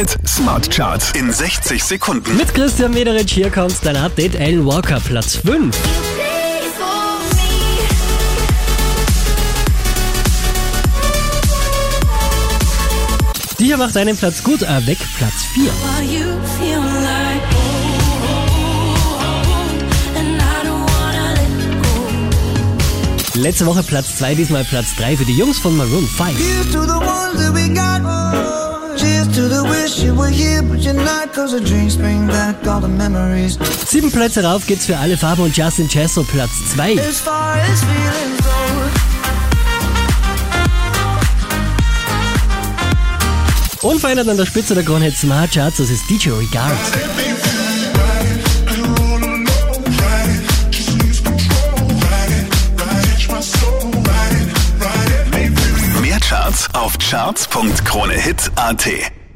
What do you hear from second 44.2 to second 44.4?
an